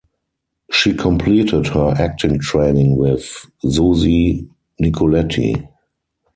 She 0.71 0.95
completed 0.95 1.67
her 1.67 1.89
acting 1.89 2.39
training 2.39 2.95
with 2.95 3.23
Susi 3.61 4.49
Nicoletti. 4.81 5.69